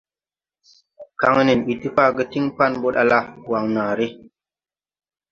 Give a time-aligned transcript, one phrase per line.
[1.19, 3.19] Kaŋ nen mbi ti faage tiŋ pan ɓɔ ɗala
[3.49, 4.07] Waŋnaare.